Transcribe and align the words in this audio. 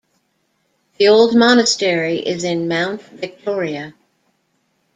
The 0.97 1.09
old 1.09 1.35
monastery 1.35 2.17
is 2.17 2.43
in 2.43 2.67
Mount 2.67 3.03
Victoria. 3.03 3.93